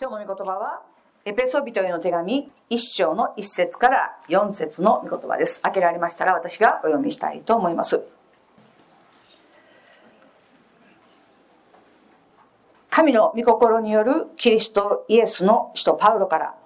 [0.00, 0.82] 今日の御言葉は、
[1.24, 5.60] エペソビトへの手紙1章の1節から4節の御言葉です。
[5.60, 8.02] 開けられましたら私がお読みしたいと思います。
[12.90, 16.56] 神の御心によるキリストイエスの使徒パウロから、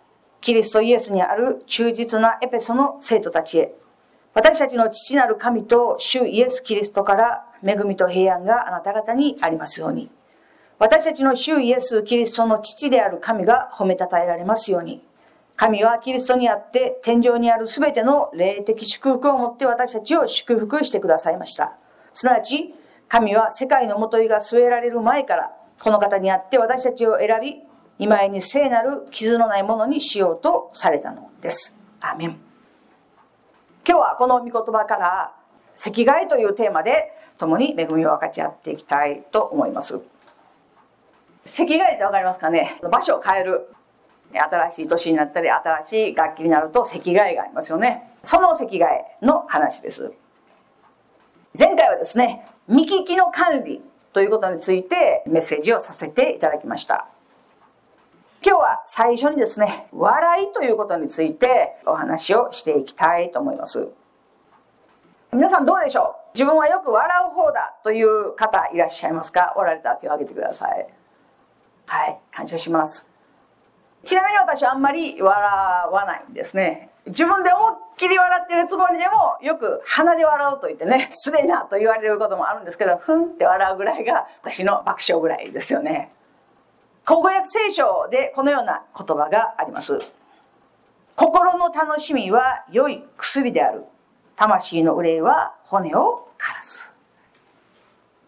[0.41, 3.75] キリストイエスにある忠実なエペソの生徒たちへ、
[4.33, 10.11] 私たちの父なる神と主イエス・キリストから恵みと平安があなた方にありますように。
[10.79, 15.03] 私たちの主イエス・キリストの父である神が褒めたたえられますように。
[15.57, 21.77] 神はキリストにあって天井にあるすべての霊的祝福をもって私たちを祝福してくださいました。
[22.13, 22.73] すなわち、
[23.09, 27.61] 神は世界のもといが据えられる前から、この方にあって私たちを選び、
[27.99, 31.77] 今へに聖なる傷のないものにしようとされたのです。
[32.01, 32.39] アメン。
[33.85, 35.33] 今日はこの御言葉から、
[35.75, 40.01] 赤外というテーマで共に恵みを分かち合っていきたいと思います。
[41.49, 42.79] 席替えって分かりますかね？
[42.83, 43.69] 場所を変える。
[44.31, 48.13] 新しい年になったり新しい楽器になると席替えがありますよね。
[48.23, 50.13] その席替えの話です。
[51.59, 53.83] 前回はですね見聞きの管理
[54.13, 57.09] ということについてメッセージをさせていただきました。
[58.45, 63.89] 今日は最初にですね笑いということについてお話をしていきたいと思います。
[65.33, 66.39] 皆さんどうでしょう？
[66.39, 69.55] 自分はよく笑う方だという方いらっしゃいますか？
[69.57, 70.87] おられたら手を挙げてください。
[71.89, 73.09] はい感謝します。
[74.05, 76.91] ちなみに私はあんまり笑わないんですね。
[77.07, 86.13] 自分で思いっきり笑ってるつもりでもよく鼻で笑うと言ってね失礼なと言われることもあるんですけどふんって笑うぐらいが私の爆笑ぐらいですよね。
[87.05, 89.99] 口語訳聖書でこのような言葉があります。
[91.17, 93.85] 心の楽しみは良い薬である。
[94.37, 96.95] 魂の憂いは骨を枯らす。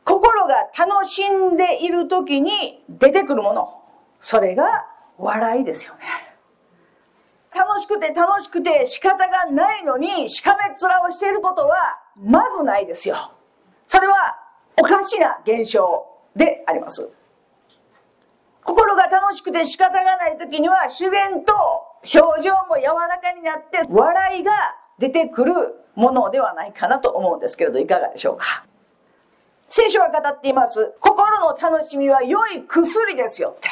[0.05, 3.83] 心が楽しんでいる時に出てくるもの。
[4.21, 4.87] それが
[5.19, 6.01] 笑いですよね。
[7.55, 13.17] 楽しくて楽しくて仕方がないのにしかめっ面をしていることはまずないですよ。
[13.87, 14.39] それは
[14.79, 17.11] おかしな現象であります。
[18.63, 21.53] 心が楽しくて仕方がない時には自然と
[22.03, 24.53] 表情も柔らかになって笑いが
[24.99, 25.53] 出てくる
[25.97, 28.65] ものではないかなと思うんですけれどいかがでしょうか？
[29.71, 30.95] 聖書が語っています。
[30.99, 33.69] 心の楽しみは良い薬ですよって。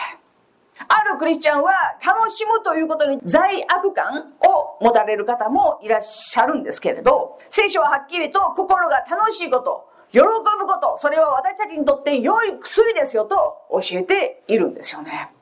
[0.87, 1.73] あるクリスチャンは
[2.05, 10.27] 楽しむということに罪悪感を持たれる方もいらっしゃるんですけれど、聖書ははっきりと心が楽しいこと、喜ぶ
[10.67, 15.33] こと、それは私たちにとって良い薬ですよと教えているんですよね。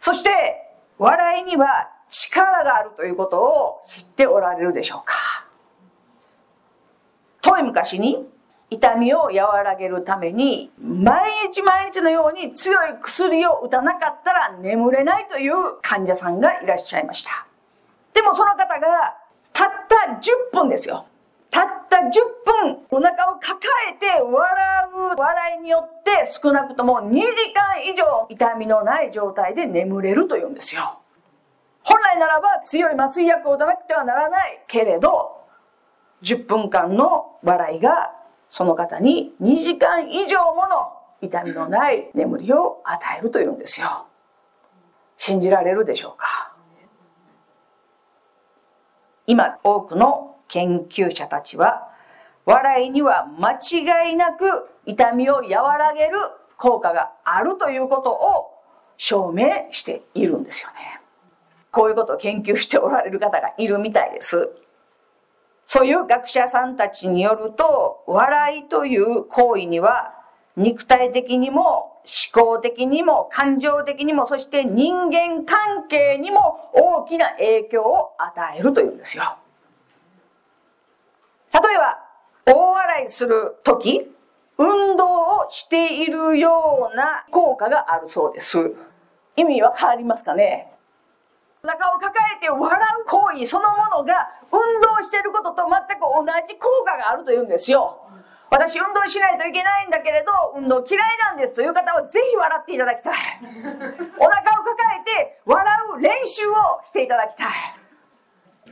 [0.00, 0.30] そして、
[0.96, 5.14] 笑いには力があるということを知っておられるでしょうか。
[7.42, 8.26] 遠い昔に
[8.70, 17.46] 痛みを和らげるために毎日毎日のように強い薬を打たなかったら眠れないという患者さんがいらっしゃいました。
[18.12, 19.16] でもその方が
[19.52, 20.12] たった
[20.52, 21.06] 10分ですよ。
[21.50, 22.02] たった10
[22.64, 23.56] 分お腹を抱
[23.90, 24.34] えて笑
[25.14, 27.20] う笑いによって少なくとも2時
[27.54, 30.98] 間以上痛みのない状態で眠れるというんですよ。
[31.82, 35.38] 本来ならば強い麻酔薬を打たなくてはならないけれど
[36.22, 38.12] 10分間の笑いが
[38.48, 44.06] その方に2時間以上もの痛みのない眠りを与えるというんですよ。
[45.16, 46.54] 信じられるでしょうか？
[49.26, 51.88] 今多くの研究者たちは
[52.46, 56.12] 笑いには間違いなく痛みを和らげる
[56.56, 58.54] 効果があるということを
[58.96, 61.00] 証明しているんですよね。
[61.70, 64.48] こういうことを研究しておられる方がいるみたいです。
[65.70, 70.14] そういう学者さんたちによると、笑いという行為には、
[70.56, 72.00] 肉体的にも
[72.32, 79.24] 思考的にも感情的にもそして人間関係にも大きな影響を与えるというんですよ。
[81.52, 81.98] 例えば、
[82.46, 84.10] 大笑いするとき、
[84.56, 88.72] 運動をしているような効果があるそうです。
[89.36, 90.77] 意味は変わりますかね？
[91.62, 98.04] 腹を抱えて笑う行為そのものが運動していることと全く同じ効果があるというんですよ。
[98.50, 103.14] 私運動しないといけないんだけれど運動嫌いなんですという方はぜひ笑っていただきたい。
[104.18, 106.54] お腹を抱えて笑う練習を
[106.86, 107.46] していただきたい。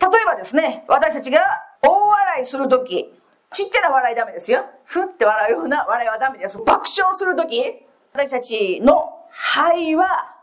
[0.00, 1.41] 例えばですね私たちが
[1.83, 3.12] 大笑いする時
[3.53, 4.65] ちっちゃな笑いダメですよ。
[4.85, 6.59] ふって笑うような笑いはダメです。
[6.59, 7.83] 爆笑する時
[8.15, 10.36] 私たちの肺は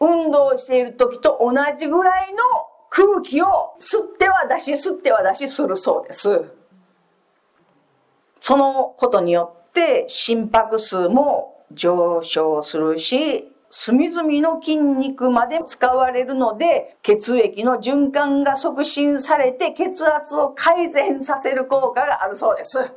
[0.00, 2.38] 運動している時と同じぐらいの
[2.88, 6.52] 空気を吸っては出し吸っては出しするそうです
[8.40, 22.90] そのことによって心拍数も上昇するし隅々の筋肉まで使われるので、血液の循環が促進されて血圧を改善させる効果があるそうです。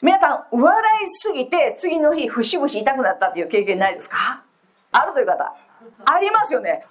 [0.00, 4.42] 皆さん、笑いすぎて次の日、節々痛くなったっていう経験ないですか？
[4.90, 5.54] あるという方。
[6.04, 6.86] ありますよね。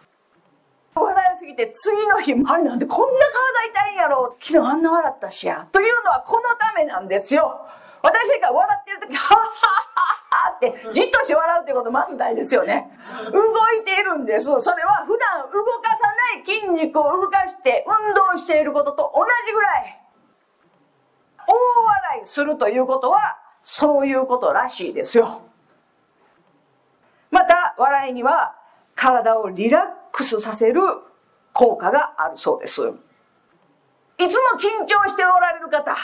[0.96, 3.26] 笑いすぎて次の日、あれなんでこんな
[3.74, 5.68] 体痛いんやろ昨日あんな笑ったしや。
[5.72, 7.68] というのはこのためなんですよ。
[8.02, 12.90] 私が笑ってる時、はっはっはっはってじっとして笑うってことまずないですよね。
[13.32, 13.42] 動
[13.80, 14.46] いているんです。
[14.46, 20.02] それは普段動かさない筋肉を動かして運動していることと同じぐらい
[21.48, 21.54] 大
[21.86, 25.42] 笑いするということはそういうことらしいですよ。
[27.30, 28.56] また笑いには
[28.98, 30.82] 体をリラックスさせる
[31.54, 32.82] 効果があるそうです。
[32.82, 35.96] いつも緊張しておられる方、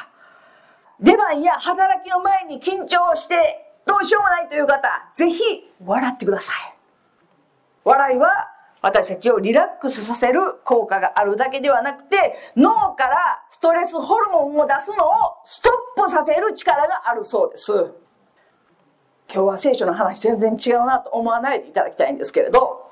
[1.00, 5.44] 出番や働きの前に緊張してどうしようもないという方、ぜひ
[5.84, 6.76] 笑ってください。
[7.84, 8.50] 笑いは
[8.84, 15.10] 私たちをリラックスさせる効果があるだけではなくて、脳からストレスホルモンを出すのを
[15.46, 17.74] ストップさせる力があるそうです。
[19.34, 22.83] 今日は聖書の話全然違うなと思わないでいただきたいんですけれど、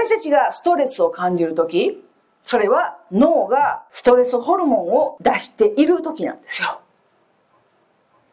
[0.00, 2.04] 私たちがストレスを感じるとき、
[2.44, 6.80] それは脳がストレスホルモンを出している時なんですよ。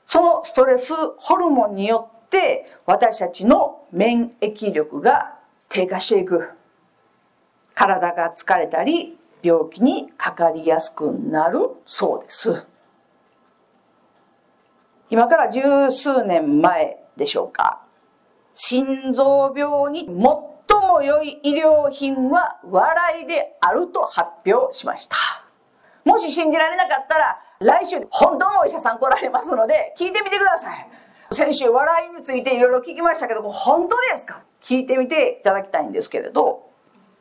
[0.05, 6.51] そのストレスホルモンによって私たちの免疫力が低下していく。
[7.73, 12.67] 体が疲れたり病気にかかりやすくなるそうです。
[15.09, 17.81] 今から十数年前でしょうか。
[18.53, 20.54] 心臓病に最
[20.87, 25.15] も良い医療品は笑いであると発表しました。
[26.03, 30.87] もし信じられなかったら来週本当のお医者さん来られますので聞いてみてください。
[31.31, 34.43] 先週笑いについていろいろ聞きましたけど本当ですか？
[34.61, 36.69] 聞いてみていただきたいんですけれど。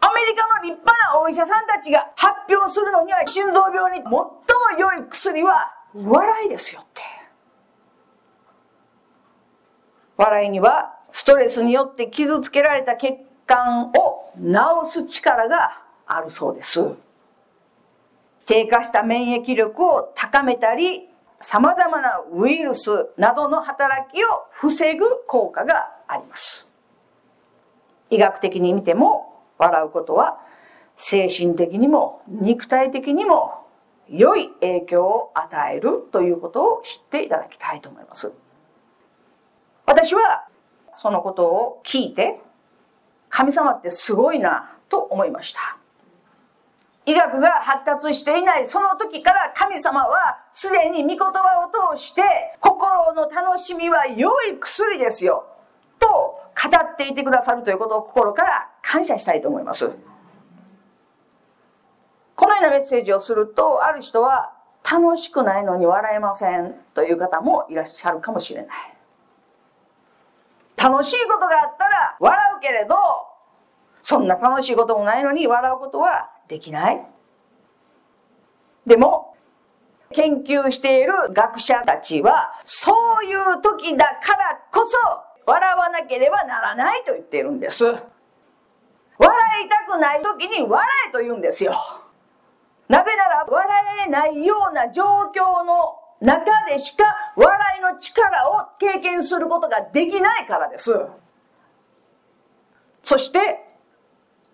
[0.00, 4.28] アメリカの立派なお医者さんたちが発表するのには心臓病に最も
[4.78, 7.00] 良い薬は笑いですよって。
[10.18, 16.82] 笑いにはストレスによって傷つけられた血管を治す力があるそうです。
[18.46, 21.08] 低下した免疫力を高めたり
[21.40, 26.68] 様々なウイルスなどの働きを防ぐ効果があります。
[28.10, 30.38] 医学的に見ても笑うことは
[30.96, 33.64] 精神的にも肉体的にも
[34.08, 38.32] 良い影響を与えるということを知っていただきたいと思います。
[39.86, 40.46] 私は
[40.94, 42.40] そのことを聞いて
[43.34, 45.76] 神様ってすごいなと思いました。
[47.04, 52.22] 医学が発達していないその時から神様はすでに御言葉を通して
[52.60, 55.44] 心の楽しみは良い薬ですよ
[55.98, 59.90] と語っていてくださるということを心から感謝したいと思います。
[62.36, 64.52] このようなメッセージをするとある人は
[64.88, 68.93] 楽しくないのに笑えませんという方もいらっしゃるかもしれない。
[70.84, 72.94] 楽しいことがあったら笑うけれど
[74.02, 77.00] そんな楽しいこともないのに笑うことはできない。
[78.84, 79.34] でも
[80.12, 82.92] 研究している学者たちはそ
[83.22, 84.98] ういう時だからこそ
[85.46, 87.86] 笑わなければならないと言っているんです。
[87.86, 87.98] 笑
[89.64, 91.72] いたくない時に笑えと言うんですよ。
[92.88, 93.68] なぜなら笑
[94.06, 95.02] えないような状
[95.34, 97.04] 況の中でしか
[97.36, 98.43] 笑いの力
[99.24, 100.92] することができないからです。
[103.02, 103.64] そして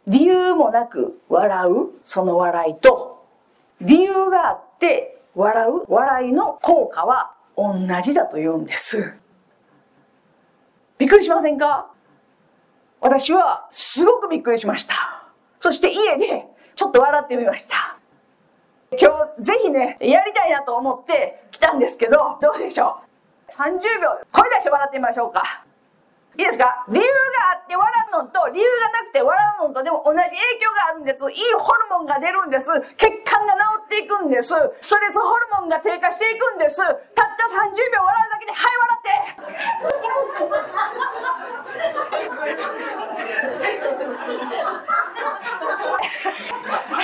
[0.06, 3.24] 理由もなく笑うその笑いと
[3.80, 9.14] 理由があって笑う笑いの効果は同じだと言うんです。
[10.98, 11.90] びっくりしませんか？
[13.00, 14.94] 私はすごくびっくりしました。
[15.58, 17.96] そして家でちょっと笑ってみました。
[19.00, 23.09] 今日ぜひねやりたいなと思って来たんですけどどうでしょう？
[23.50, 25.64] 30秒声出して笑ってみましょうか。
[26.38, 26.86] いいですか？
[26.88, 27.10] 理由が
[27.52, 30.30] あって笑うのと理由がなくて笑うのとでも同じ影
[30.62, 31.28] 響があるんです。
[31.30, 32.70] いいホルモンが出るんです。
[32.96, 34.54] 血管が治っていくんです。
[34.80, 36.78] ストレスホルモンが低下していくんです。
[36.78, 37.02] たった
[37.50, 39.10] 30秒笑うだけではい笑って。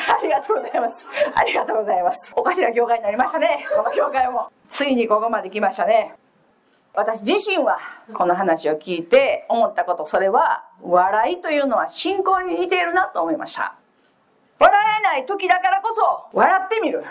[0.08, 1.08] ありがとうございます。
[1.34, 2.32] ありがとうございます。
[2.36, 3.66] おかしな業界になりましたね。
[3.76, 4.50] この業界も。
[4.68, 6.14] ついにここまで来ましたね。
[6.96, 7.78] 私自身は
[8.14, 13.76] この話を聞いて思ったことそれは笑いというのは信仰に似ているなと思いました
[14.58, 17.04] 笑えない時だからこそ笑ってみる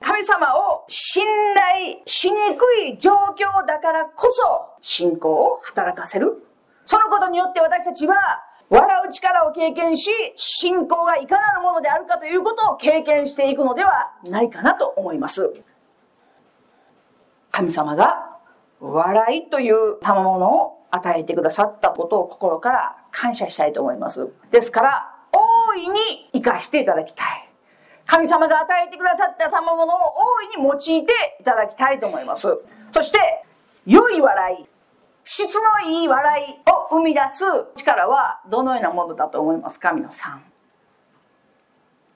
[0.00, 6.44] 神様を信頼しにくい状況だからこそ信仰を働かせる。
[6.86, 8.14] そのことによって私たちは
[8.70, 15.52] 笑う力を経験し、信仰がいかなるものであるかということを経験していくのではないかなと思います。
[17.58, 18.38] 神様が
[18.78, 24.28] 笑いという賜物を与えてくださったことを心から感謝したいと思います。
[24.52, 27.26] ですから、大いに生かしていただきたい。
[28.06, 29.96] 神様が与えてくださった賜物を
[30.36, 32.64] 大いに用いていただきたいと思います。
[32.92, 33.18] そして、
[33.86, 34.68] 良い笑い、
[35.24, 39.90] 質のいい笑いを生み出す力はどのようなものだと思いますか？
[39.90, 40.44] 皆さん。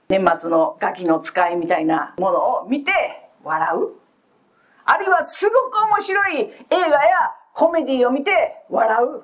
[0.07, 2.93] 年末のガキの使いみたいなものを見て
[3.43, 4.02] 笑う
[4.85, 9.23] あるいはすごく面白い映画やコメディを見て笑う。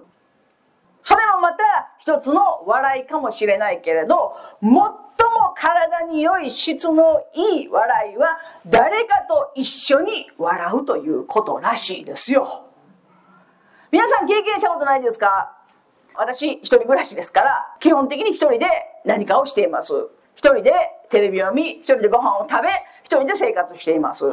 [1.01, 4.93] それもまた一つの笑いかもしれないけれど最も
[5.55, 8.37] 体に良い質のいい笑いは
[8.67, 12.65] 誰かと一緒に笑うということらしいですよ。
[13.91, 15.55] 皆さん経験したことないですか？
[16.15, 18.67] 私一人暮らしですから基本的に一人で
[19.05, 19.93] 何かをしています。
[20.35, 20.73] 一人で
[21.09, 22.69] テレビを見一人でご飯を食べ
[23.03, 24.25] 一人で生活しています。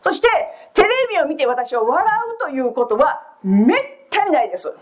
[0.00, 0.28] そして
[0.72, 3.80] テレビを見て私は笑うということはめっ
[4.10, 4.72] たにないです。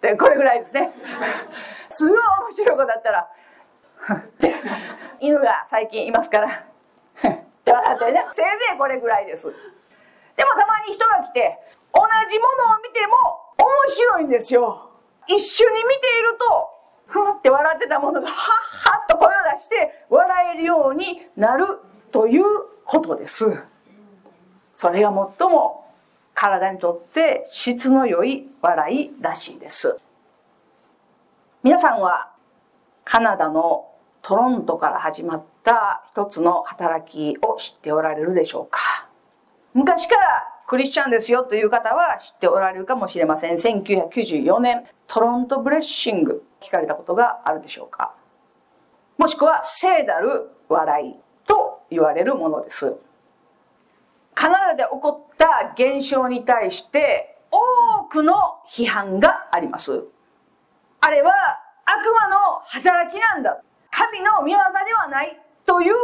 [0.00, 0.92] でこれぐらいですね。
[1.88, 3.28] すごい面白いことだったら
[5.20, 6.52] 犬が最近いますからっ
[7.64, 8.26] て笑ってね。
[8.32, 9.46] せいぜいこれぐらいです。
[10.36, 11.58] でもたまに人が来て
[11.92, 13.14] 同じものを見ても
[13.58, 14.90] 面白いんですよ。
[15.28, 16.70] 一緒に見ていると
[17.06, 21.66] ふんって笑ってたものがはっはっと声を出して笑えるようになる
[22.12, 22.44] という
[22.86, 23.44] ことです。
[24.72, 25.84] それが最も
[26.34, 29.98] 体にとって質の良い笑いらしいです。
[31.62, 32.30] 皆さんは
[33.04, 33.88] カナダの
[34.22, 39.08] トロントから始まった一つの働きを知っておられるでしょうか。
[39.74, 43.54] 昔からクリスチャンですよという方は知っておられるかもしれません。
[43.54, 48.14] 1994年トロントブレッシング聞かれたことがあるでしょうか。
[49.18, 51.25] もしくは聖なる笑い。
[51.90, 52.94] 言われるものです
[54.34, 58.34] カナダで起こった現象に対して多くの
[58.66, 60.04] 批判があります。
[61.00, 61.32] あれは
[61.86, 63.62] 悪魔の働きなんだ。
[63.90, 65.94] 神の見業ではないという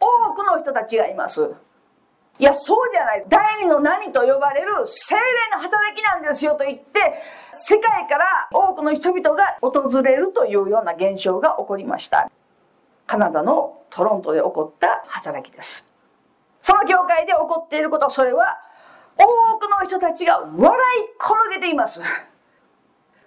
[0.00, 1.50] 多くの人たちがいます。
[2.38, 3.28] いや、そうじゃないです。
[3.28, 5.22] 第二の波と呼ばれる精霊
[5.52, 7.22] の働きなんですよと言って、
[7.52, 12.30] 世界から多くの人々が訪れるというような現象が起こりました。
[13.12, 15.86] カナダのトロントで起こった働きです。
[16.62, 18.58] その教会で起こっていること、それは
[19.18, 22.00] 多くの人たちが笑い転げています。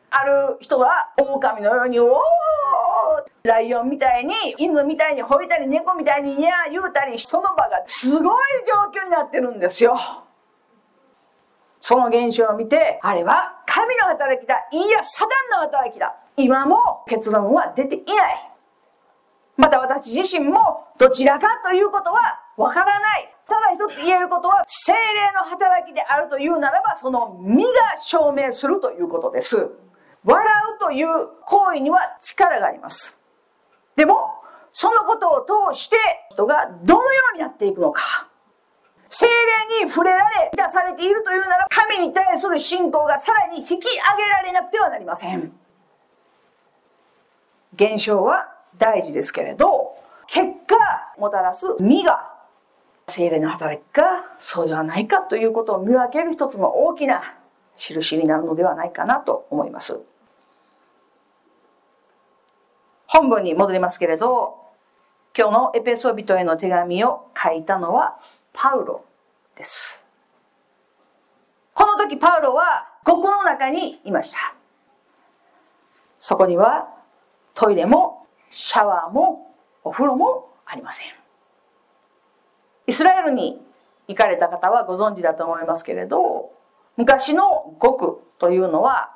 [0.10, 2.10] ある人は狼のように、おー
[3.44, 9.96] ライオンみたいに、犬みたいに吠えたり、猫みたいに、いや言うたり、その場がすごい状況になってるんですよ。
[11.80, 14.65] その現象を見て、あれは神の働きだ。
[14.72, 16.15] いや、サタンの働きだ。
[16.38, 18.55] 今も結論は出ていない。
[19.58, 23.32] また私自身もどちらかということはわからない。
[23.48, 27.70] ただ一つ言えることは、精霊の働きであるというならば、その身が
[28.02, 29.70] 証明するということです。
[30.24, 30.46] 笑
[30.76, 33.20] うという行為には力があります。
[33.96, 34.32] でも、
[34.72, 35.98] そのことを通して
[36.32, 38.28] 人がどのようになっていくのか。
[39.08, 45.54] 精霊に触れられ、出されているというなら、神に対する信仰がさらに引き上げられなくてはなりません。
[47.76, 49.96] 現象は大事ですけれど、
[50.27, 50.75] 結果
[51.17, 52.34] もたらす実が
[53.08, 57.36] 精霊の働きかそうではないかということを見分ける一つの大きな
[57.75, 60.00] 印になるのではないかなと思います。
[63.08, 64.58] 本文に戻りますけれど
[65.38, 68.20] 今日のエペソビトへの手紙を書いたのは
[68.51, 69.05] パウロ
[69.55, 70.05] です。
[71.74, 74.55] この時パウロは獄の中にいました。
[76.20, 76.89] そこには
[77.53, 78.25] トイレも
[78.58, 81.12] シャワーもお風呂もありません。
[82.88, 83.62] イスラエルに
[84.08, 86.52] 行かれた方はご存知だと思いますけれど
[86.96, 89.14] 昔の獄というのは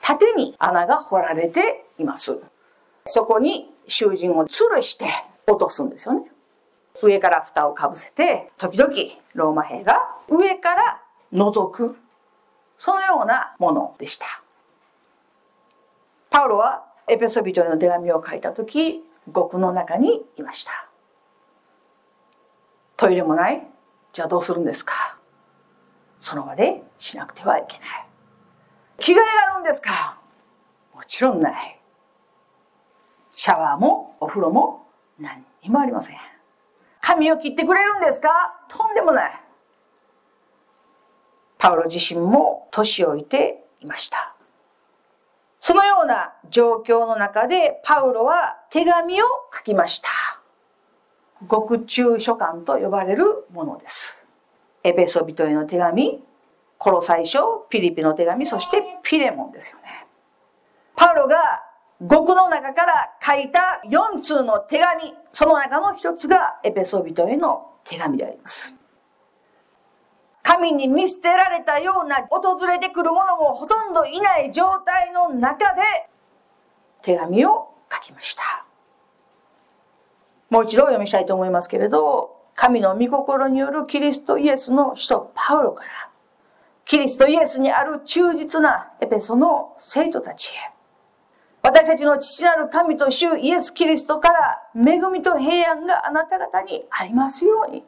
[0.00, 2.38] 縦に穴が掘られています。
[3.04, 5.04] そこに囚人を吊るして
[5.46, 6.30] 落とすんですよね。
[7.02, 8.90] 上から蓋をかぶせて時々
[9.34, 11.98] ローマ兵が上から覗く。
[12.78, 14.24] そのようなものでした。
[16.30, 20.88] パウロはエペソビトへの手紙を書いた時獄の中にいました。
[22.96, 23.66] トイレもない。
[24.12, 25.18] じゃあどうするんですか？
[26.18, 28.06] その場でしなくてはいけない。
[28.98, 30.18] 着替えがあるんですか？
[30.94, 31.80] もちろんない。
[33.32, 34.86] シャワーもお風呂も
[35.18, 36.16] 何にもありません。
[37.00, 38.28] 髪を切ってくれるんですか？
[38.68, 39.40] とんでもない。
[41.58, 44.31] パウロ自身も年老いていました。
[45.64, 49.26] そのような状況の中でパウロは手紙を
[49.56, 50.08] 書きました。
[51.46, 54.26] 獄中書簡と呼ばれるものです。
[54.82, 56.20] エペソビトへの手紙、
[56.78, 60.08] コロサイ書、ピリピの手紙、そしてピレモンですよね。
[60.96, 61.62] パウロが
[62.04, 68.81] 獄の中から書いた4通の手紙、その中の一つがエペソビトへの手紙であります。
[70.42, 75.82] 神に見捨てられたような訪れてくる者もほとんどいない状態の中で
[77.02, 78.64] 手紙を書きました。
[80.50, 85.88] もう一度お読みしたいと思いますけれど、神の御心によるキリストイエスの使徒パウロから、
[86.84, 90.72] キリストイエスにある忠実なエペソの生徒たちへ、
[91.62, 97.84] 私たちの父なる神と主イエス・キリストから恵みと平安があなた方にありますように。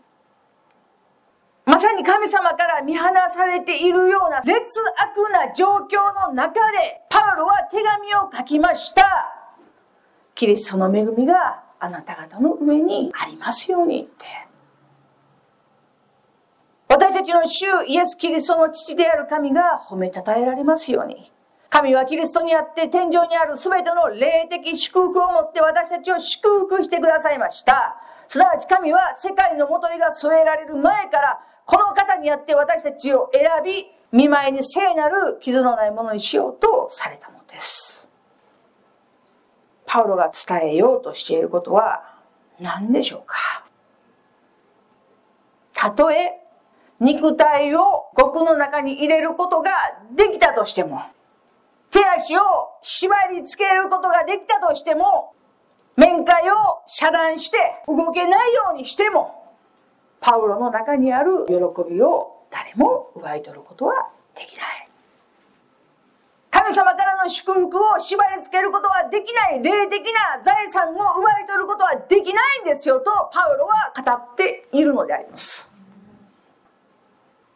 [1.84, 9.04] さに神様から見放されているような劣悪な状況の中でパウロは手紙を書きました。
[10.34, 14.26] キリストの恵みがあなた方の上にありますようにって。
[16.88, 21.30] 私たちの主イエス・キリストの父である神が褒めたたえられますように。
[21.68, 27.96] 神はキリストにあって天井にある全ての霊的祝福をもって私たちを祝福してくださいました。
[28.26, 38.10] すなわち神は世界のもといが添えられる前からこの方にあって私たちを選び、見舞いに聖なる傷のないものにしようとされたのです。
[39.86, 42.18] パウロが伝えようとしていることは
[42.60, 43.64] 何でしょうか？
[45.72, 46.40] たとえ
[47.00, 49.72] 肉体を獄の中に入れることが
[50.16, 51.02] できたとしても
[51.90, 52.40] 手足を
[52.82, 55.32] 縛り付けることができたとしても、
[55.96, 56.54] 面会を
[56.86, 59.43] 遮断して動けないようにしても、
[60.24, 61.54] パウロの中にある喜
[61.86, 64.88] びを誰も奪い取ることはできない。
[66.50, 75.70] 神様からの祝福を縛り付けることはできない霊的な財産を奪い取ることはできないんですよとパウロは語っているのであります。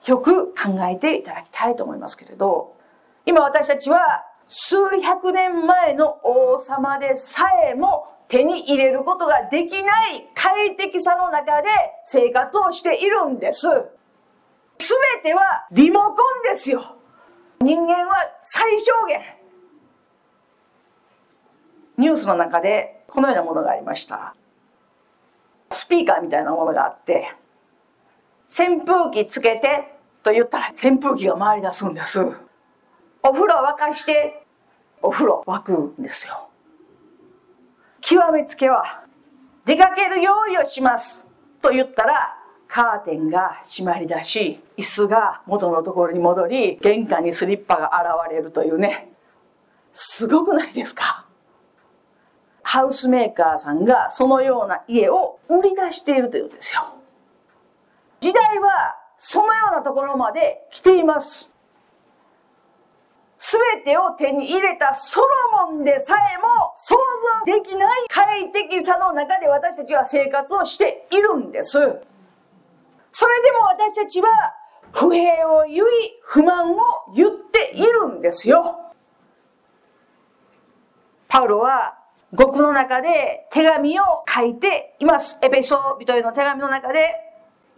[0.05, 2.77] よく考えていただきたいと思いますけれど、
[3.25, 11.69] 今私たちは数百年前の王様でさえも手に入れることができない快適さの中で
[12.05, 13.69] 生活をしているんです。
[14.81, 16.97] すべてはリモコンですよ。
[17.61, 19.23] 人間は最小限。
[21.97, 24.35] ニュースの中でこのようなものがありました。
[25.71, 27.35] スピーカーみたいなものがあって、
[28.49, 32.21] 扇風機つけてと言ったら扇風機が回り出すんです。
[33.23, 34.47] お風呂沸かして
[35.03, 36.48] お風呂沸くんですよ
[38.11, 39.05] 極めつけは
[39.67, 41.29] 出かける用意をします。
[41.61, 47.91] と言ったらカーテンが閉まりだし椅子が元のところに戻り玄関にスリッパが
[48.27, 49.13] 現れるというね。
[49.93, 51.27] すごくないですか？
[52.63, 56.95] ハウスメーカーさんがそのような家を売り出しているというんですよ。
[58.21, 61.53] 時代はそのようなところまで来ています。
[63.39, 65.29] 全てを手に入れたソロ
[65.69, 66.97] モンでさえも想
[67.47, 71.79] 像できない快適さの中で私たちは生活をしているんです。
[73.13, 74.29] それでも私たちは
[74.93, 75.81] 不平を言い、
[76.23, 76.79] 不満を
[77.15, 78.93] 言っているんですよ。
[81.29, 81.97] パウロは
[82.35, 85.39] 獄の中で手紙を書いています。
[85.43, 87.28] エペソ人への手紙の中で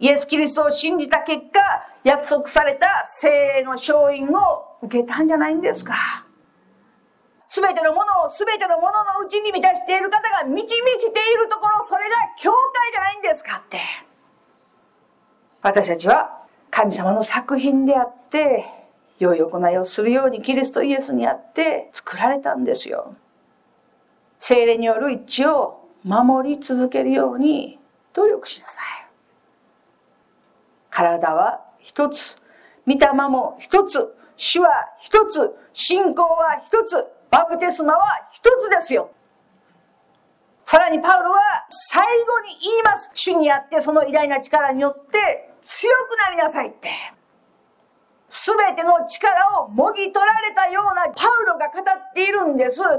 [0.01, 1.61] イエス・キリストを信じた結果、
[2.03, 6.25] 約束された精霊の勝因を受けたんじゃないんですか。
[7.47, 13.77] すべてのものをすべてのもののうちに満たしている方が満ち満ちているところ、それが教会じゃないんですかって。
[15.61, 18.65] 私たちは神様の作品であって、
[19.19, 23.15] 良い行いをするようにキリストイエスにあって作られたんですよ。
[24.39, 27.79] 精霊による一致を守り続けるように
[28.13, 29.10] 努力しなさい。
[30.91, 32.37] 体は一つ、
[32.85, 39.09] 御霊も一つ、主は一つ、信仰は一つ、バプテスマは一つですよ。
[40.63, 43.09] さらにパウロは最後に言います。
[43.13, 46.89] 主にあってその偉大な力によって強くなりなさいって。
[48.27, 52.81] すべての力をもぎ取られたようなパウロが語っているんです。
[52.83, 52.97] あな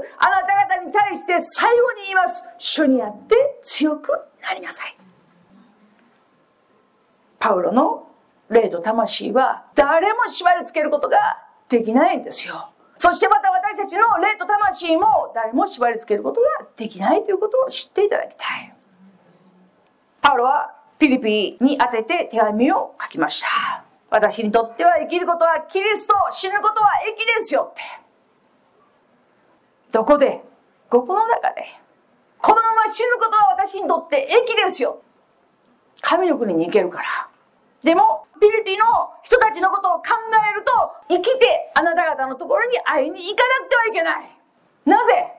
[0.69, 2.45] た方に対して最後に言います。
[2.59, 5.02] 主にあって強くなりなさい。
[7.43, 8.07] パウロの
[8.49, 12.69] 霊と魂は誰も縛り付けることができないんですよ。
[12.97, 18.73] そしてまた私たちの霊と魂も誰も縛り付けることができないということを知っていただきたい。
[20.21, 23.83] パウロはピリピに宛てて手紙を書きました。
[24.09, 27.81] 私にとっては生きることはキリスト、死ぬことは益ですよって。
[29.91, 30.41] どこで？
[30.89, 31.65] ここの中で。
[32.37, 35.01] このまま死ぬことは私にとって益ですよ。
[35.99, 37.27] 神の国に行けるから。
[37.83, 38.85] でも、ピリピの
[39.23, 40.03] 人たちのことを考
[40.51, 40.71] えると、
[41.09, 44.39] 生きてあなた方のところに会いに行かなくてはいけない。
[44.85, 45.31] なぜ？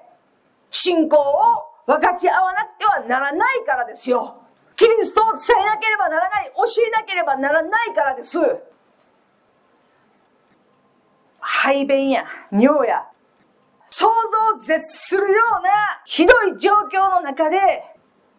[0.70, 1.40] 信仰を
[1.86, 4.42] 分かち合わなくてはならないからですよ。
[4.76, 8.38] キリストを伝えなければならない、教えなければならないからです。
[11.38, 13.06] 排便や尿や
[13.88, 15.28] 想像を絶するよ
[15.60, 15.70] うな
[16.04, 17.84] ひどい状況の中で、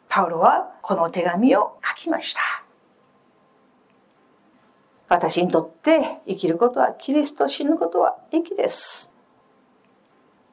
[0.10, 2.65] パウロはこの手紙を書きました。
[5.08, 9.12] 私にとって生きることはキリスト死ぬことは益です。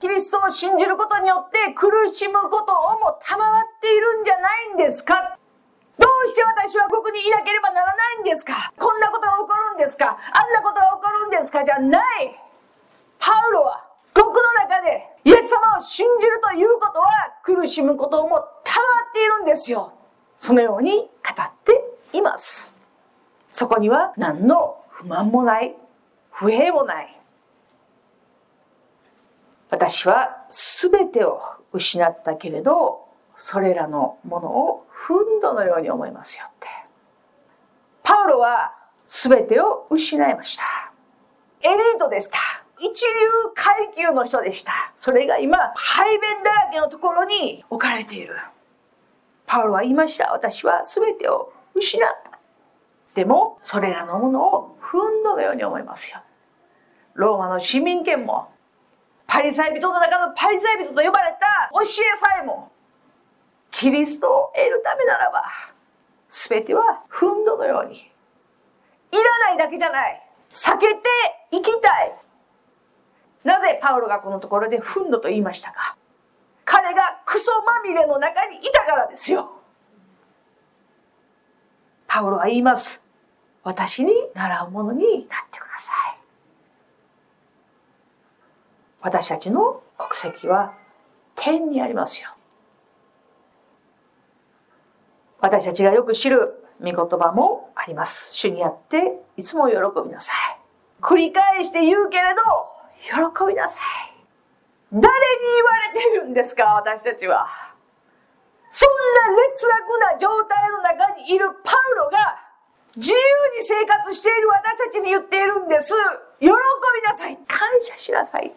[0.00, 5.38] キリストを信じることによって苦しむことをも賜っているんじゃないんですか？
[5.96, 8.72] どうして私はここにいなければならないんですか？
[8.76, 10.18] こんなことが起こるんですか？
[10.32, 11.64] あんなことが起こるんですか？
[11.64, 12.36] じゃない。
[13.18, 17.08] パウロはここの中でイエス様を信じるということは
[17.44, 19.92] 苦しむこともたまっているんですよ。
[20.36, 21.06] そのように語
[21.42, 22.74] っています。
[23.52, 25.76] そこには何の不満もない
[26.32, 27.20] 不平もない。
[29.70, 31.40] 私は全てを
[31.72, 36.66] 失ったけれどそれらのものをふんどのように思いますよって。
[38.02, 38.74] パウロは
[39.06, 40.64] 全てを失いました。
[41.60, 42.38] エリートでした
[42.80, 43.10] 一流
[43.54, 44.92] 階級の人でした。
[44.96, 48.36] それが今排便だらけのところに置かれている。
[49.46, 50.32] パウロは言いました。
[50.32, 52.41] 私は全てを失った。
[53.14, 56.20] でもそれらのものをふんどのように思いますよ。
[57.14, 58.50] ローマの市民権も
[59.26, 61.84] パリサイ人の中のパリサイ人と呼ばれた教え
[62.18, 62.72] さえも
[63.70, 65.44] キリストを得るためならば
[66.28, 68.02] 全てはふんどのようにい
[69.14, 71.00] らないだけじゃない避けて
[71.50, 72.14] いきたい。
[73.44, 75.96] なぜパウロがこのところでふんどと言いましたか？
[76.64, 79.50] 彼がクソまみれの中にいたからですよ。
[82.06, 83.01] パウロは言います。
[83.64, 85.18] 私に習うものになっ
[85.50, 86.22] てください
[89.02, 90.74] 私たちの国籍は
[91.34, 92.30] 天にありますよ。
[95.40, 98.32] 私たちがよく知る御言葉もあります。
[98.34, 100.58] 主にあっていつも喜びなさい。
[101.00, 102.42] 繰り返して言うけれど、
[103.02, 103.80] 喜びなさい。
[104.92, 105.08] 誰に
[105.56, 107.48] 言われてるんですか、私たちは。
[108.70, 112.51] そんな劣悪な状態の中にいるパウロが
[112.96, 113.16] 自由
[113.58, 115.94] に生活している私たちに言っているんです。
[116.40, 116.52] 喜び
[117.04, 117.38] なさい。
[117.48, 118.56] 感謝しなさいって。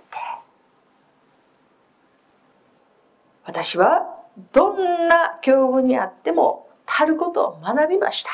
[3.45, 4.01] 私は
[4.51, 8.29] どんな境遇にあっても足ることを学びました。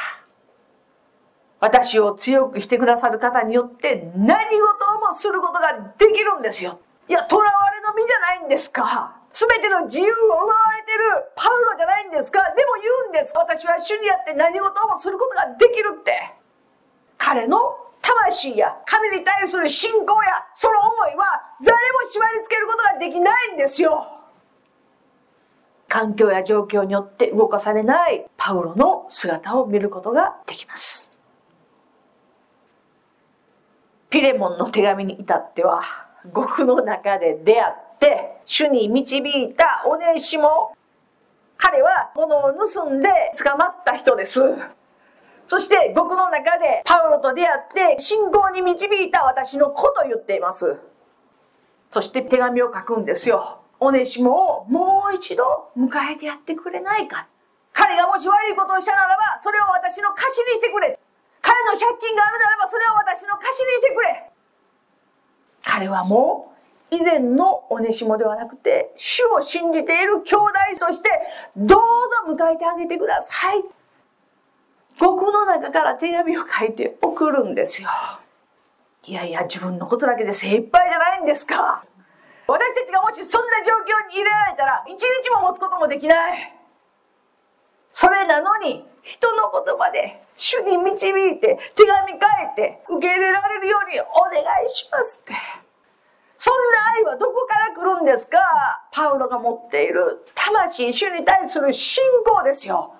[1.59, 6.79] 私を強くしてくださる方によって何事もすることができるんですよ。
[7.07, 9.17] いや、囚われの身じゃないんですか。
[9.31, 12.41] すべての自由を奪わてるパウロじゃないんですか？
[12.55, 13.33] でも言うんです。
[13.37, 16.33] 私は主にあって何事もすることができるって。
[17.17, 24.17] 彼の魂や神に対する信仰やその思いは誰も縛り付けることができないんですよ。
[25.87, 31.11] 環境や状況によって動かされないパウロの姿を見ることができます。
[34.09, 35.83] ピレモンの手紙に至っては、
[36.33, 40.75] 獄の中で出会って、主に導いたおネシモ。
[41.61, 44.41] 彼は物を盗んで捕まった人です。
[45.45, 47.59] そして獄の中でパウロと出会
[47.93, 50.77] って信仰に導いた私の子と言っています。
[51.91, 53.61] そして手紙を書くんですよ。
[53.79, 57.27] おねしもをもう一度迎えてやってくれないか。
[57.73, 60.99] 彼がもし悪いことをしたならば、それを私の貸しにしてくれ。
[61.41, 64.31] 彼の借金があるならば、それを私の貸しにしてくれ。
[65.63, 66.50] 彼はもう、
[66.91, 70.51] 以前のおねしもではなくて、主を信じている兄弟
[70.87, 71.09] として、
[71.55, 73.63] どうぞ迎えてあげてください。
[74.99, 77.89] 獄の中から手紙を書いて送るんですよ。
[79.05, 81.83] いやいや、自分のことだけで精一杯じゃないんですか。
[82.51, 86.53] 私たちがもしそんな状況に入れられたら一日も持つこともできない
[87.93, 92.19] それなのに人の言葉で主に導いて手紙書い
[92.55, 95.33] て受け入れられるようにお願いしますって
[96.43, 98.39] そんな愛はどこから来るんですか？
[98.91, 102.95] パウロが持っている魂主に対する信仰ですよ。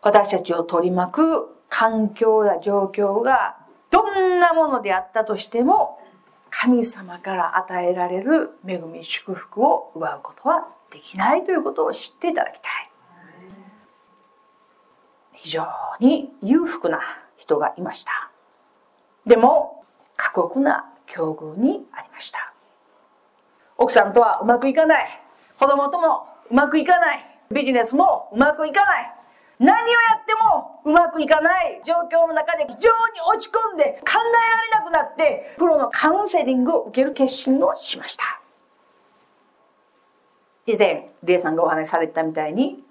[0.00, 3.58] 私たちを取り巻く環境や状況が
[3.90, 6.00] どんなものであったとしても
[6.48, 12.90] 神様から与えられる恵み祝福を奪うことはできないということを知っていただきたい。
[15.34, 15.66] 非常
[16.00, 17.00] に裕福な
[17.36, 18.30] 人がいました。
[19.26, 19.77] でも
[20.28, 22.52] 過酷な境遇にありました。
[23.78, 25.22] 奥さんとはうまくいかない。
[25.58, 27.40] 子供ともうまくいかない。
[27.50, 29.14] ビジネスもうまくいかない。
[29.58, 31.80] 何をやってもうまくいかない。
[31.82, 38.24] 状況の中で非常に落ち込んで考えられなくなってプロのカウンセリングを受ける決心をしました。
[40.66, 42.84] 以前リエさんがお話しされたみたいに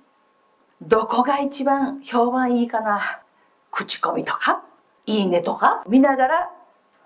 [0.82, 3.22] どこが一番評判いいかな。
[3.70, 4.64] 口コミとか
[5.06, 6.52] いいねとか見ながら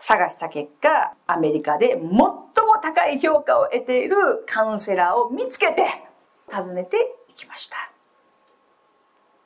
[0.04, 2.48] 探した結果アメリカで最も
[2.82, 4.16] 高い評価を得ている
[4.48, 6.04] カウンセラーを見つけて
[6.52, 6.98] 訪ねて
[7.30, 7.92] いきました。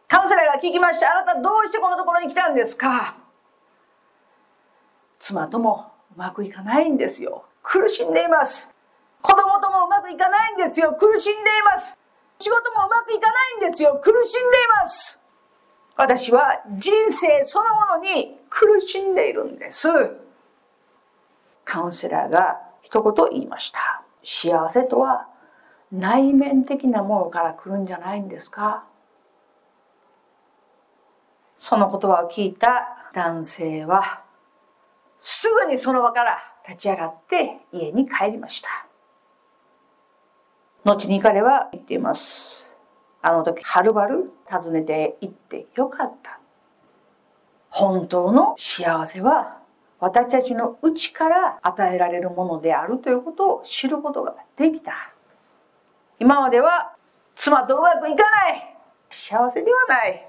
[0.07, 1.11] カウンセラーが聞きました。
[1.11, 3.17] あなたどうしてこのところに来たんですか？
[5.19, 7.43] 妻ともうまくいかないんですよ。
[7.61, 8.73] 苦しんでいます。
[9.21, 10.93] 子供ともうまくいかないんですよ。
[10.97, 11.99] 苦しんでいます。
[12.39, 13.99] 仕事もうまくいかないんですよ。
[14.01, 15.19] 苦しんでいます。
[15.97, 19.89] 私は人生そのものに苦しんでいるんです。
[21.65, 23.79] カウンセラーが一言言いました。
[24.23, 25.27] 幸せとは
[25.91, 28.85] 内面的なものから来るんじゃないんですか？
[31.57, 34.23] その言葉を聞いた男性は
[35.19, 38.69] すぐにその場から立ち上がって家に帰りました。
[40.83, 42.69] 後に彼は言っています。
[43.21, 46.39] あの時はるばる訪ねて行ってよかった。
[47.69, 49.59] 本当の幸せは
[49.99, 54.93] 私たちの内から与えられるものであるということを知ることができた。
[56.19, 56.93] 今までは
[57.35, 58.75] 妻とうまくいかない。
[59.09, 60.27] 幸せではない。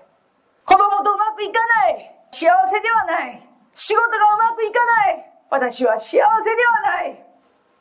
[0.64, 2.14] 子供とうまくいかない。
[2.30, 3.40] 幸せではない。
[3.74, 5.32] 仕事がうまくいかない。
[5.50, 7.24] 私は幸せではない。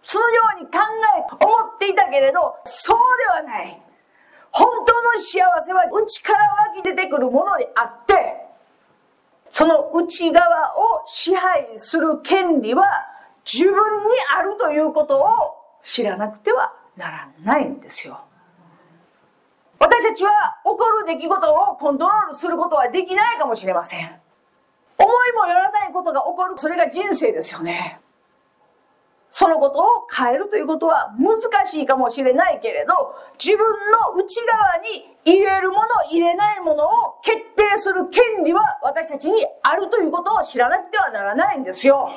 [0.01, 0.79] そのように考
[1.17, 3.81] え思っていたけれどそうではない。
[4.51, 6.39] 本当の幸せは内から
[6.75, 8.04] 湧き出てくるものであって
[9.57, 12.83] その内側を支配する権利は
[13.49, 14.03] 自分に
[14.37, 15.27] あるということを
[15.81, 18.19] 知らなくてはならないんですよ。
[19.79, 24.19] 私たちは起こる出来事をコントロールすることはできないかもしれません。
[24.97, 28.01] 思いもよらないことが起こる、それが人生ですよね。
[29.37, 32.93] そのことを変えるということは難しいかもしれないけれど、
[33.37, 42.09] 自分の内側に入れるもの、入れないものを決定する権利は私たちにあるということを知らなくてはならないんですよ。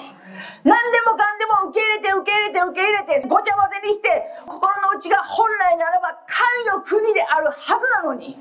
[0.63, 8.39] 何でもかんでも受け入れて受け入れて受け入れてごちゃ混ぜにして心の内が本来ならば神の国であるはずなのに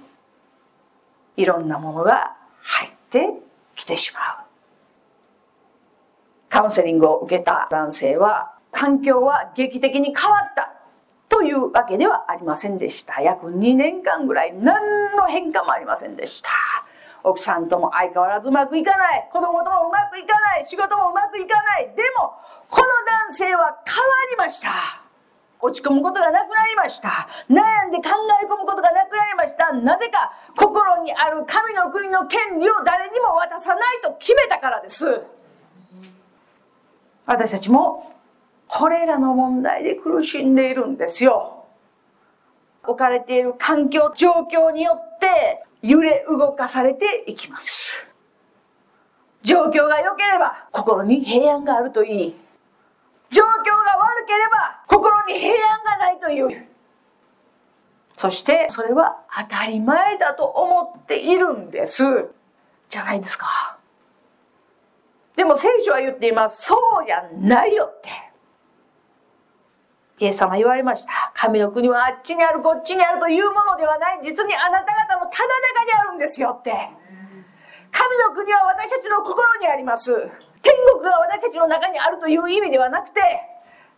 [1.35, 3.39] いろんなものが入って
[3.73, 4.45] きてしまう。
[6.47, 10.73] カウンセリングを受けた男性は環境は劇的に変わった。
[11.29, 13.21] というわけではありませんでした。
[13.21, 16.49] 約2年間ぐらい何の変化もありませんでした。
[17.23, 19.29] 奥さんとも相変わらずうまくいかない。
[19.31, 20.65] 子供ともうまくいかない。
[20.65, 21.91] 仕事もうまくいかない。
[21.95, 22.33] でも
[22.69, 22.87] この
[23.27, 24.69] 男性は変わりました。
[25.59, 27.27] 落ち込むことがなくなりました。
[27.49, 29.73] 悩んで考え込むことがなくなりました。
[29.73, 35.21] なぜか心にある神の国の権利を誰にも渡さないと決めたからです。
[37.25, 38.16] 私たちも
[38.67, 41.65] これらの問題で苦しんでいるんですよ。
[42.83, 48.07] 置かれている環境、状況によって揺れ動かされていきます。
[49.43, 52.35] 状況が良ければ心に平安があるといい。
[53.29, 56.67] 状況が悪ければ心に平安がないという。
[58.15, 62.03] そしてそれは当たり前だと思っているんです。
[62.89, 63.77] じゃないですか。
[65.35, 66.65] でも聖書は言っています。
[66.65, 68.09] そうじゃないよって。
[70.19, 71.31] イエス様言われました。
[71.35, 74.19] 神の国はあっちにあるこっちにあるというものではない。
[74.23, 76.73] 実にあなた方のただ中にあるんですよって。
[77.91, 80.11] 神の国は私たちの心にあります。
[80.61, 83.21] 天国が私たちの中にあるという意味ではなくて、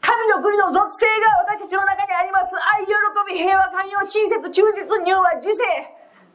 [0.02, 2.56] 神の国の属性が私たちの中にあります。
[2.76, 2.94] 愛、喜
[3.28, 5.64] び、平和、寛容、親切、忠実、柔和、自制。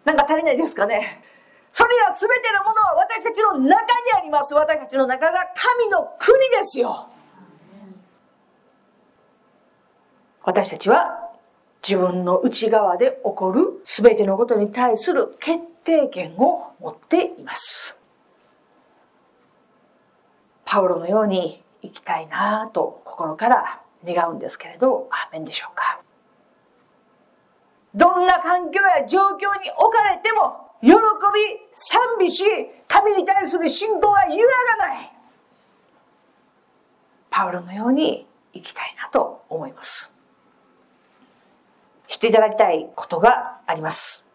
[0.04, 1.22] なんか足りないですかね。
[1.72, 4.54] それら全てのものは私たちの中にあります。
[4.54, 7.10] 私たちの中が神の国ですよ。
[10.44, 11.30] 私たちは
[11.87, 17.98] 自分の内側で起こる全てのことに対する決定権を持っています。
[20.64, 26.00] パウロのように生きたいなぁと心から願うんですけれど、アーメンでしょうか。
[27.94, 30.96] どんな環境や状況に置かれても、喜び、
[31.72, 32.44] 賛美し、
[32.88, 35.12] 神に対する信仰は揺らがない。
[37.30, 40.13] パウロのように生きたいなと思います。
[42.24, 44.26] していただきたいことがあります。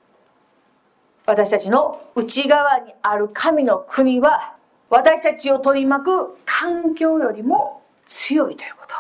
[1.26, 4.56] 私たちの内側にある神の国は
[4.90, 8.96] 私たちを取り巻く環境よりも強いということ。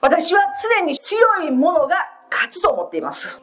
[0.00, 0.40] 私は
[0.78, 1.96] 常に強いものが
[2.30, 3.40] 勝つと思っています。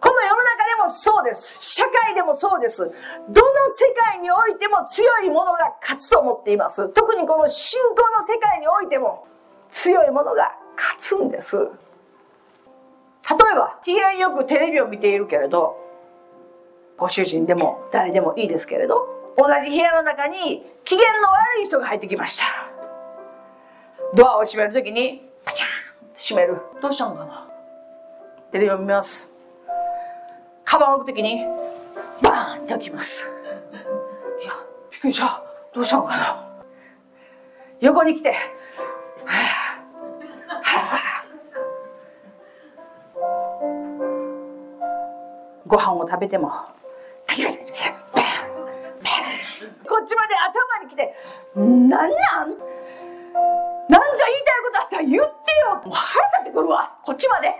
[0.00, 1.74] この世の中でもそうです。
[1.74, 2.84] 社会でもそうです。
[2.84, 2.92] どの
[3.30, 6.88] 世界においても強いものが勝つと思っています。
[6.90, 9.26] 特にこの信仰の世界においても
[9.70, 11.68] 強いものが勝つんです。
[13.30, 15.76] 例えば機嫌よくテレビを見ているけれど
[16.96, 22.44] ご主人でも誰でもいいですけれど同じ部屋の中に機嫌の悪い人が入ってきました。
[24.14, 25.68] ドアを閉める時にパチャン
[26.08, 26.56] って閉める。
[26.82, 27.48] どうしたのかな？
[28.50, 29.30] テレビを見ます。
[30.64, 31.44] カバンを置く時に
[32.22, 33.30] バーンって開きます。
[34.42, 34.54] いや
[34.90, 35.42] びっくりした。
[35.72, 36.48] どうしたのかな？
[37.80, 38.34] 横に来て
[45.68, 46.50] ご飯を食べても
[47.26, 48.48] カチカチカチバン
[49.86, 51.14] こっちまで頭に来て
[51.54, 52.00] なんなん？
[52.00, 52.56] なんか
[53.92, 55.76] 言いたいことあったら言ってよ。
[55.84, 56.92] もう腹立ってくるわ。
[57.04, 57.54] こっちまで。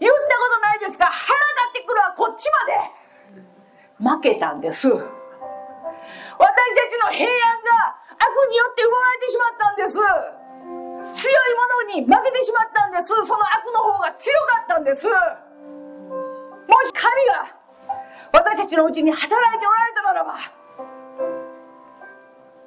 [0.00, 2.14] 言ったことないですか腹立ってくるわ。
[2.16, 2.78] こっちまで。
[3.98, 4.88] 負けたんです。
[4.88, 9.98] 私たちの平安が悪によって奪われてしまったんです。
[9.98, 13.08] 強いものに負けてしまったんです。
[13.08, 15.08] その悪の方が強かったんです。
[16.68, 17.56] もし神が
[18.32, 20.34] 私たちのうちに働いておられたならば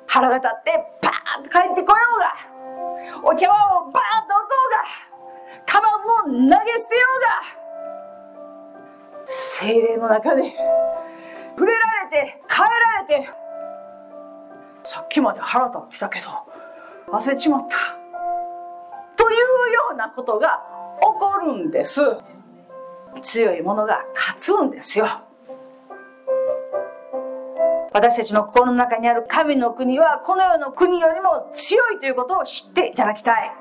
[0.07, 2.33] 腹が立ってパーンと帰ってこようが
[3.23, 4.83] お茶碗をバーンと置こうが
[5.65, 7.67] カバンを投げ捨てようが
[9.25, 10.43] 精霊の中で
[11.57, 13.29] 触れられて変えられて
[14.83, 16.27] さっきまで腹立ってたけど
[17.12, 17.77] 忘れちまった。
[19.15, 20.62] というようなことが
[21.01, 22.01] 起こるんです。
[23.21, 25.08] 強いものが勝つんですよ。
[27.93, 33.51] 私たちの心の中にある神の国はこの世の国よりも強いということを知っていただきたい。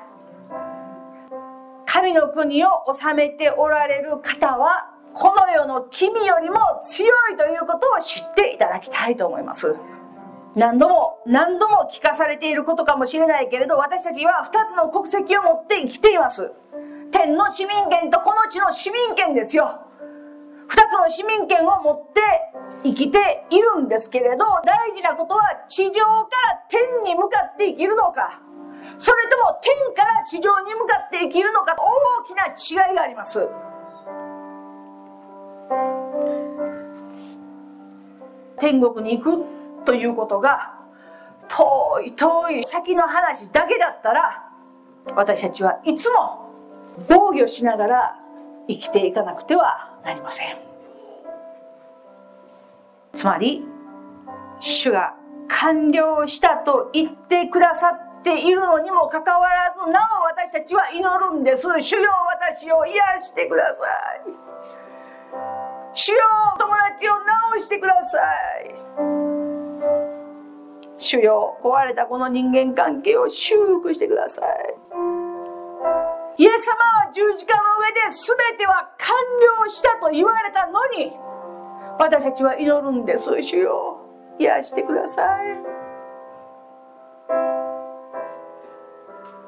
[1.86, 9.74] 神の国を治めておられる方はこの世の君よりも強いということを知っていただきたいと思います。
[10.54, 16.52] 何度も何度も聞かされていることかもしれないけれど私たちは2つの国籍を持って生きています。
[17.10, 19.80] 天の市民権とこの地の市民権ですよ。
[20.68, 22.20] 2つの市民権を持って
[22.82, 26.00] 生きているんですけれど大事なことは地上か
[26.52, 28.40] ら天に向かって生きるのか。
[28.98, 31.76] それとも天から地上に向かって生きるのか。
[31.78, 32.46] 大きな
[32.88, 33.48] 違いがあります。
[38.58, 39.44] 天国に行く
[39.84, 40.74] ということが
[41.48, 44.50] 遠い遠い先の話だけだったら
[45.14, 46.45] 私たちはいつも
[47.08, 48.16] 防御しながら
[48.68, 50.56] 生きていかなくてはなりません。
[53.12, 53.64] つまり
[54.60, 55.14] 主が
[55.48, 61.68] 完了したと言ってくださっているのにもかかわらずなお私たちは祈るんです。
[61.80, 63.88] 主よ私を癒してください。
[65.94, 66.18] 主よ
[66.58, 67.12] 友達を
[67.56, 68.18] 治してくださ
[68.60, 68.74] い。
[70.98, 74.85] 主よ壊れたこの人間関係を修復してください。
[76.38, 76.74] イエス様
[77.06, 79.16] は十字架の上で全ては完
[79.64, 81.16] 了したと言われたのに
[81.98, 84.02] 私たちは祈るんです主よ。
[84.38, 85.76] 癒してください。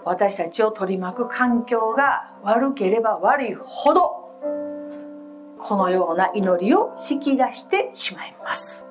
[0.02, 4.30] 私たちを取り巻く環境が悪ければ悪いほど
[5.58, 8.86] このような祈りを引き出してしまいます。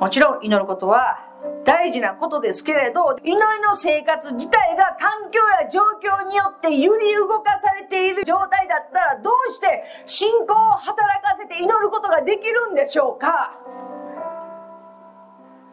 [0.00, 1.25] もちろん祈ることは
[1.66, 13.58] 大事なことですけれど、祈りの生活自体が環境や状況によって揺り動かされている状態だったら、どうして信仰を働かせて祈ることができるんでしょうか？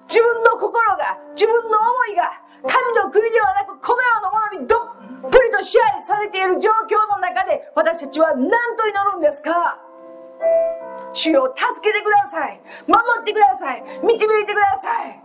[0.09, 4.75] 自分の心が、自分の思いが、神の国ではなく、この世のものにど
[5.27, 9.79] っぷりと支配されている状況の中で、私たちは何と祈るんですか？
[11.13, 12.59] 主よ助けてください。
[12.87, 13.83] 守ってください。
[14.03, 15.22] 導いてください。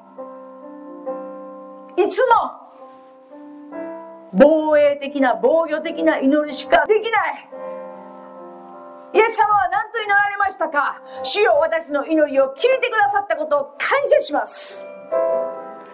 [1.98, 2.32] いつも
[4.32, 7.48] 防衛的な防御的な祈りしかできない。
[9.14, 11.02] イエス様は何と祈られましたか？
[11.24, 14.86] 主よ私の祈りを聞いてくださったことを感謝します。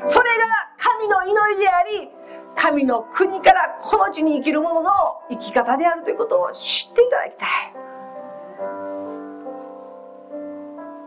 [0.06, 0.44] それが
[0.76, 2.10] 神の祈りであり
[2.54, 4.90] 神の国からこの地に生きる者の
[5.30, 7.48] 生き方であるということを知っていただきたい。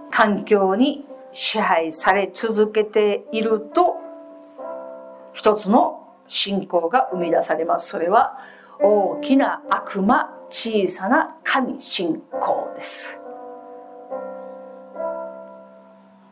[0.10, 3.98] 環境に支配され続けていると
[5.38, 7.90] 一つの信仰が生み出されます。
[7.90, 8.40] それは
[8.82, 13.22] 大きな悪魔小さな神信仰です。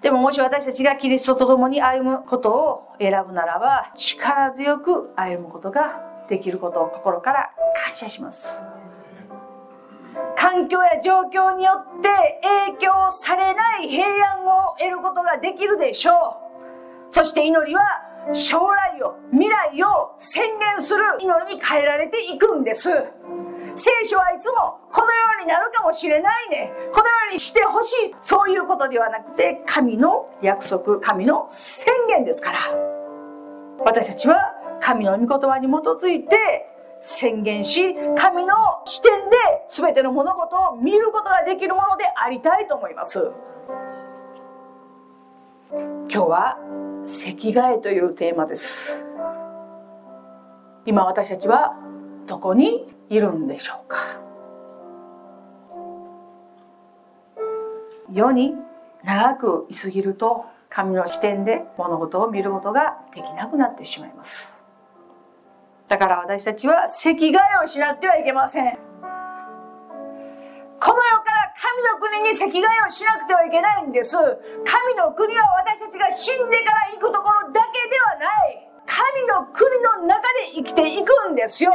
[0.02, 7.52] でももし私たちがキリストと共に歩むことを選ぶならば力強く歩むことができることを心から
[7.86, 8.64] 感謝します。
[10.36, 12.10] 環境や状況によって
[12.74, 16.12] 影響されない平安を得ることができるでしょ
[17.12, 17.14] う。
[17.14, 18.02] そして祈りは
[18.34, 22.90] 将来を未来を宣言する祈りに変えられていくんです。
[23.76, 26.74] 聖書はいつもこのようになるかもしれないね。
[26.94, 28.16] このようにしてほしい。
[28.22, 32.60] そういうことではなくて神の約束神の宣言ですから。
[33.80, 36.38] 私たちは神の御言葉に基づいて
[37.02, 38.56] 宣言し神の
[38.86, 39.38] 視点で
[39.70, 43.32] 全ての物事を見ることができるものでありたいと思います。
[45.72, 46.58] 今日は
[47.06, 49.06] 席替えというテーマです。
[50.86, 51.76] 今私たちは
[52.26, 53.98] どこにいるんでしょうか。
[58.12, 58.56] 世に
[59.04, 64.62] 長くいすぎると神の視点で物事を見ることができなくなってしまいます。
[65.88, 68.78] だから私たちは席替えをしなくてはいけません。
[70.80, 71.15] この世
[71.84, 74.18] の国に席替えをしなくてはいけないんです。
[74.18, 78.70] 神の国は私たちが死んでから行くところだけではない。
[78.86, 81.72] 神の国の中で生きていくんですよ。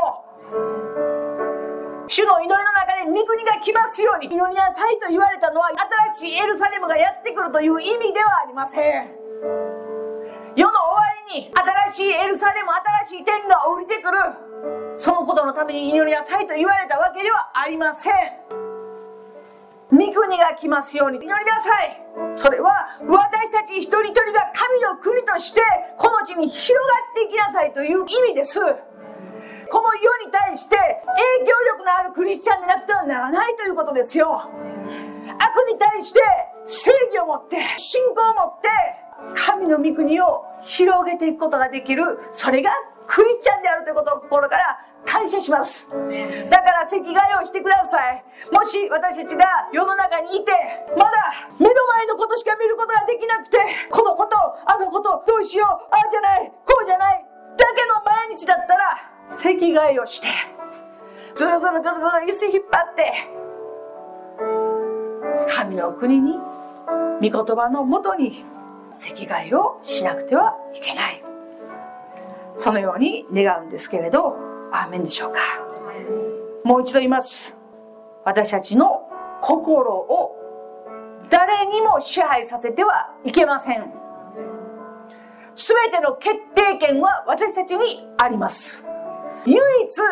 [2.06, 4.26] 主の祈りの中で御国が来ますように。
[4.26, 5.70] 祈りなさいと言われたのは
[6.12, 9.10] 新しいエルサレムがやってくるという意味ではありません。
[10.56, 11.52] 世の終わりに
[11.92, 12.70] 新しいエルサレム
[13.06, 14.18] 新しい天が降りてくる。
[14.96, 18.69] そのことのために祈りなさいと言われたわけではありません。
[19.92, 22.02] 御国が来ますように祈りなさい。
[22.36, 25.62] それは私たち一人一人が神の国として
[25.96, 28.60] この地に広がっていきなさいという意味です。
[28.60, 34.50] この世に対して影響力のあるクリスチャンでなくてはならないということですよ。
[35.38, 36.20] 悪に対して
[36.66, 38.68] 正義を持って信仰を持って
[39.34, 42.04] 神の御国を広げていくことができる。
[42.32, 42.70] それが
[43.06, 45.90] クリスチャンであるということを心から感謝します。
[45.90, 48.24] だから席替えをしてください。
[48.52, 50.52] もし私たちが世の中にいて
[50.96, 51.10] まだ
[51.58, 53.58] 目の前のことしか見ることができなくて
[53.90, 54.36] このこと
[54.66, 57.24] あのことどうしようああじゃないこうじゃない
[57.56, 60.28] だけの毎日だったら席替えをして
[61.34, 63.12] ずるずるずるずる椅子引っ張って
[65.54, 68.44] 神の国に御言葉のもとに
[68.92, 71.22] 席替えをしなくてはいけない。
[72.56, 74.36] そのように願うんですけれど
[74.72, 75.40] アーメンでしょうか。
[76.64, 77.56] もう一度言います。
[78.24, 79.08] 私たちの
[79.42, 80.36] 心を
[81.30, 83.92] 誰にも支配させてはいけません。
[85.54, 88.86] 全ての決定権は私たちにあります。
[89.46, 90.02] 唯一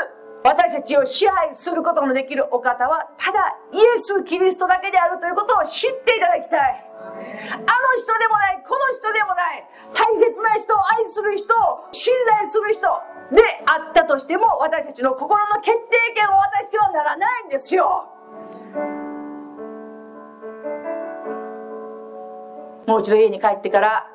[0.45, 6.85] 私たちを支配することのできるお方はただイエス・キリストだけであるということを知っていただきたい。
[6.99, 7.65] あの
[7.99, 11.55] 人でもないこの人でもない大切な人愛する人
[11.91, 12.89] 信頼する人
[13.31, 18.09] であったとしても私たちの心の決定権を渡してはならないんですよ。
[22.87, 24.11] もう一度家に帰ってから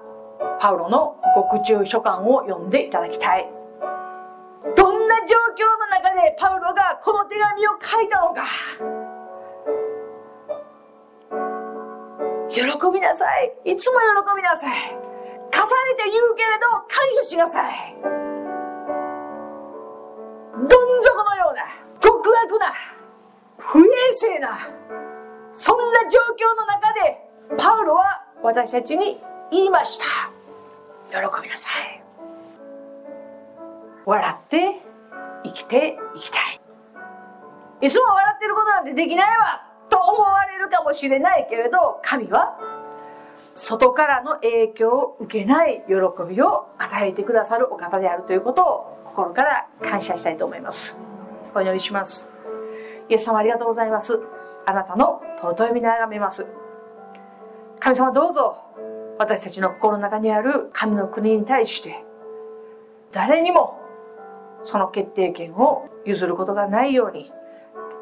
[0.60, 3.48] パウロの獄中書簡を読んでいただきたい。
[4.76, 8.44] どんな状況の中でパウロがこの手紙を書いたのか。
[12.50, 12.62] 喜
[12.92, 13.54] びなさい。
[13.66, 14.80] いつも喜びなさい。
[15.52, 16.88] 重ねて言うけれど感
[17.22, 18.23] 謝しなさい。
[20.78, 21.64] 底のような
[22.00, 22.74] 極悪な
[23.58, 24.50] 不衛生な
[25.54, 27.22] そんな状況の中で
[27.58, 29.20] パウロは私たちに
[29.52, 30.06] 言いました。
[31.10, 32.04] 喜びなさい。
[34.06, 34.82] 笑って
[35.44, 36.60] 生きていきたい。
[37.82, 42.58] いつも笑ってることなんてできないわと思われるかもしれないけれど神は
[43.56, 45.94] 外からの影響を受けない喜
[46.28, 51.00] びを与えてくださるお方であるということを心から感謝したいと思います。
[51.54, 52.28] お祈りします。
[53.10, 54.20] イエス様ありがとうございます。
[54.66, 56.48] あなたの尊い皆がめます。
[57.80, 58.58] 神様どうぞ
[59.20, 62.04] 私たちの心の中にある神の国に対して
[63.12, 63.80] 誰にも
[64.64, 67.30] その決定権を譲ることがないように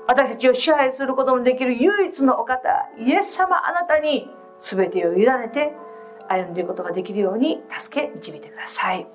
[0.08, 5.74] 私たちを支配することのできる唯一のお方イエス様あなたに全てを委ねて
[6.30, 9.08] 歩んでいくことができるように助け導いてください。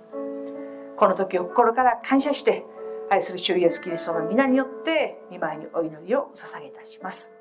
[0.96, 2.64] この時を心から感謝して
[3.10, 7.35] 愛する主イエスキリストの皆によって見舞いにお祈りを捧げいたします。